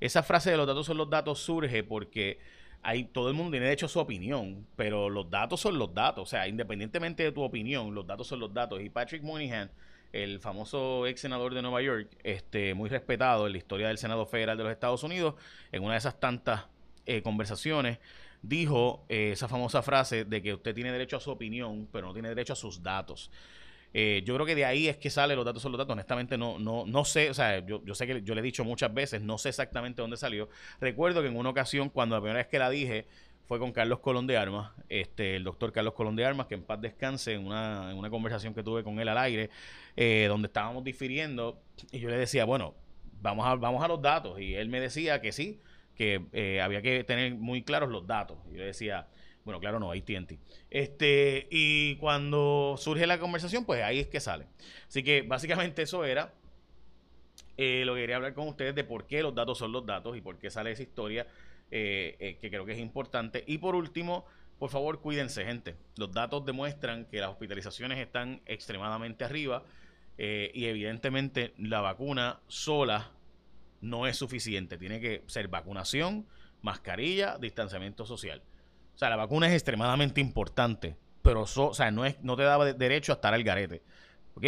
Esa 0.00 0.22
frase 0.22 0.50
de 0.50 0.56
los 0.56 0.66
datos 0.66 0.86
son 0.86 0.96
los 0.96 1.10
datos 1.10 1.40
surge 1.40 1.82
porque 1.84 2.38
hay, 2.82 3.04
todo 3.04 3.28
el 3.28 3.34
mundo 3.34 3.52
tiene 3.52 3.66
derecho 3.66 3.86
a 3.86 3.88
su 3.88 3.98
opinión, 3.98 4.66
pero 4.76 5.10
los 5.10 5.30
datos 5.30 5.60
son 5.60 5.78
los 5.78 5.92
datos, 5.94 6.22
o 6.22 6.26
sea, 6.26 6.48
independientemente 6.48 7.22
de 7.22 7.32
tu 7.32 7.42
opinión, 7.42 7.94
los 7.94 8.06
datos 8.06 8.26
son 8.26 8.40
los 8.40 8.52
datos. 8.52 8.80
Y 8.80 8.88
Patrick 8.88 9.22
Moynihan, 9.22 9.70
el 10.12 10.40
famoso 10.40 11.06
ex 11.06 11.20
senador 11.20 11.54
de 11.54 11.62
Nueva 11.62 11.82
York, 11.82 12.08
este, 12.22 12.74
muy 12.74 12.88
respetado 12.88 13.46
en 13.46 13.52
la 13.52 13.58
historia 13.58 13.88
del 13.88 13.98
Senado 13.98 14.26
Federal 14.26 14.56
de 14.56 14.64
los 14.64 14.72
Estados 14.72 15.02
Unidos, 15.02 15.34
en 15.72 15.82
una 15.82 15.92
de 15.92 15.98
esas 15.98 16.18
tantas 16.18 16.66
eh, 17.06 17.22
conversaciones, 17.22 17.98
dijo 18.42 19.04
eh, 19.08 19.32
esa 19.32 19.48
famosa 19.48 19.82
frase 19.82 20.24
de 20.24 20.42
que 20.42 20.54
usted 20.54 20.74
tiene 20.74 20.92
derecho 20.92 21.16
a 21.16 21.20
su 21.20 21.30
opinión, 21.30 21.88
pero 21.92 22.06
no 22.06 22.12
tiene 22.12 22.28
derecho 22.28 22.52
a 22.52 22.56
sus 22.56 22.82
datos. 22.82 23.30
Eh, 23.94 24.22
yo 24.24 24.34
creo 24.34 24.46
que 24.46 24.54
de 24.54 24.64
ahí 24.64 24.88
es 24.88 24.96
que 24.96 25.10
sale 25.10 25.34
los 25.34 25.44
datos 25.44 25.62
son 25.62 25.72
los 25.72 25.78
datos. 25.78 25.92
Honestamente, 25.92 26.36
no, 26.36 26.58
no, 26.58 26.84
no 26.86 27.04
sé, 27.04 27.30
o 27.30 27.34
sea, 27.34 27.64
yo, 27.64 27.82
yo 27.84 27.94
sé 27.94 28.06
que 28.06 28.22
yo 28.22 28.34
le 28.34 28.40
he 28.40 28.44
dicho 28.44 28.64
muchas 28.64 28.92
veces, 28.92 29.22
no 29.22 29.38
sé 29.38 29.48
exactamente 29.48 30.02
dónde 30.02 30.16
salió. 30.16 30.48
Recuerdo 30.80 31.22
que 31.22 31.28
en 31.28 31.36
una 31.36 31.50
ocasión, 31.50 31.88
cuando 31.88 32.16
la 32.16 32.20
primera 32.20 32.38
vez 32.38 32.48
que 32.48 32.58
la 32.58 32.70
dije, 32.70 33.06
fue 33.48 33.58
con 33.58 33.72
Carlos 33.72 34.00
Colón 34.00 34.26
de 34.26 34.36
Armas, 34.36 34.72
este, 34.90 35.36
el 35.36 35.44
doctor 35.44 35.72
Carlos 35.72 35.94
Colón 35.94 36.16
de 36.16 36.24
Armas, 36.26 36.46
que 36.46 36.54
en 36.54 36.62
paz 36.62 36.82
descanse, 36.82 37.32
en 37.32 37.46
una, 37.46 37.90
en 37.90 37.96
una 37.96 38.10
conversación 38.10 38.52
que 38.52 38.62
tuve 38.62 38.84
con 38.84 39.00
él 39.00 39.08
al 39.08 39.16
aire, 39.16 39.48
eh, 39.96 40.26
donde 40.28 40.48
estábamos 40.48 40.84
difiriendo, 40.84 41.62
y 41.90 41.98
yo 41.98 42.10
le 42.10 42.18
decía, 42.18 42.44
bueno, 42.44 42.74
vamos 43.22 43.46
a, 43.46 43.54
vamos 43.54 43.82
a 43.82 43.88
los 43.88 44.02
datos, 44.02 44.38
y 44.38 44.54
él 44.54 44.68
me 44.68 44.80
decía 44.80 45.22
que 45.22 45.32
sí, 45.32 45.60
que 45.94 46.26
eh, 46.32 46.60
había 46.60 46.82
que 46.82 47.02
tener 47.04 47.34
muy 47.34 47.62
claros 47.62 47.88
los 47.88 48.06
datos. 48.06 48.36
Y 48.50 48.52
yo 48.52 48.58
le 48.58 48.66
decía, 48.66 49.08
bueno, 49.44 49.60
claro, 49.60 49.80
no, 49.80 49.90
hay 49.90 50.02
TNT. 50.02 50.38
Este, 50.70 51.46
y 51.50 51.96
cuando 51.96 52.74
surge 52.76 53.06
la 53.06 53.18
conversación, 53.18 53.64
pues 53.64 53.82
ahí 53.82 53.98
es 53.98 54.08
que 54.08 54.20
sale. 54.20 54.46
Así 54.86 55.02
que 55.02 55.22
básicamente 55.22 55.82
eso 55.82 56.04
era 56.04 56.34
eh, 57.56 57.82
lo 57.84 57.94
que 57.94 58.02
quería 58.02 58.16
hablar 58.16 58.34
con 58.34 58.46
ustedes 58.46 58.74
de 58.74 58.84
por 58.84 59.06
qué 59.06 59.20
los 59.20 59.34
datos 59.34 59.58
son 59.58 59.72
los 59.72 59.84
datos 59.84 60.16
y 60.16 60.20
por 60.20 60.38
qué 60.38 60.48
sale 60.48 60.70
esa 60.70 60.84
historia 60.84 61.26
eh, 61.72 62.16
eh, 62.20 62.38
que 62.40 62.50
creo 62.50 62.64
que 62.64 62.72
es 62.72 62.78
importante. 62.78 63.42
Y 63.46 63.58
por 63.58 63.74
último, 63.74 64.24
por 64.58 64.70
favor, 64.70 65.00
cuídense, 65.00 65.44
gente. 65.44 65.74
Los 65.96 66.12
datos 66.12 66.44
demuestran 66.44 67.06
que 67.06 67.18
las 67.18 67.30
hospitalizaciones 67.30 67.98
están 67.98 68.42
extremadamente 68.46 69.24
arriba 69.24 69.64
y 70.20 70.64
evidentemente 70.64 71.54
la 71.58 71.80
vacuna 71.80 72.40
sola 72.48 73.12
no 73.80 74.08
es 74.08 74.16
suficiente. 74.16 74.76
Tiene 74.76 75.00
que 75.00 75.22
ser 75.28 75.46
vacunación, 75.46 76.26
mascarilla, 76.60 77.38
distanciamiento 77.38 78.04
social. 78.04 78.42
O 78.98 79.00
sea, 79.00 79.10
la 79.10 79.16
vacuna 79.16 79.46
es 79.46 79.52
extremadamente 79.52 80.20
importante, 80.20 80.96
pero 81.22 81.42
o 81.42 81.74
sea, 81.74 81.90
no, 81.92 82.04
es, 82.04 82.20
no 82.20 82.36
te 82.36 82.42
da 82.42 82.58
derecho 82.74 83.12
a 83.12 83.14
estar 83.14 83.32
al 83.32 83.44
garete. 83.44 83.80
¿Ok? 84.34 84.44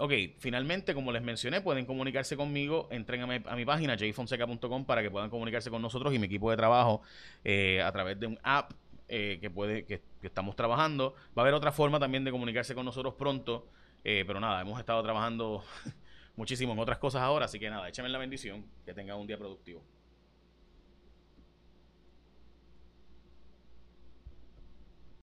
Ok, 0.00 0.12
finalmente, 0.38 0.94
como 0.94 1.10
les 1.10 1.22
mencioné, 1.22 1.60
pueden 1.60 1.84
comunicarse 1.84 2.36
conmigo. 2.36 2.88
Entren 2.90 3.22
a 3.22 3.56
mi, 3.56 3.64
página, 3.64 3.96
jfonseca.com, 3.96 4.84
para 4.84 5.02
que 5.02 5.10
puedan 5.10 5.28
comunicarse 5.28 5.70
con 5.70 5.82
nosotros 5.82 6.14
y 6.14 6.20
mi 6.20 6.26
equipo 6.26 6.50
de 6.50 6.56
trabajo 6.56 7.02
eh, 7.44 7.82
a 7.82 7.90
través 7.90 8.18
de 8.20 8.28
un 8.28 8.38
app 8.44 8.72
eh, 9.08 9.38
que, 9.40 9.50
puede, 9.50 9.84
que, 9.84 10.00
estamos 10.22 10.54
trabajando. 10.54 11.14
Va 11.36 11.42
a 11.42 11.44
haber 11.44 11.54
otra 11.54 11.72
forma 11.72 11.98
también 11.98 12.22
de 12.22 12.30
comunicarse 12.30 12.76
con 12.76 12.84
nosotros 12.84 13.14
pronto, 13.14 13.66
eh, 14.04 14.22
pero 14.24 14.38
nada, 14.38 14.60
hemos 14.60 14.78
estado 14.78 15.02
trabajando 15.02 15.64
muchísimo 16.36 16.74
en 16.74 16.78
otras 16.78 16.98
cosas 16.98 17.22
ahora, 17.22 17.46
así 17.46 17.58
que 17.58 17.68
nada, 17.68 17.88
échame 17.88 18.08
la 18.08 18.18
bendición, 18.18 18.64
que 18.84 18.94
tengan 18.94 19.18
un 19.18 19.26
día 19.26 19.36
productivo. 19.36 19.82